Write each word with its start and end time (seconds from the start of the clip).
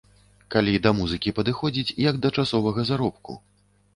Калі 0.53 0.71
да 0.85 0.93
музыкі 0.99 1.33
падыходзіць, 1.41 1.95
як 2.09 2.15
да 2.23 2.33
часовага 2.43 2.87
заробку. 2.91 3.37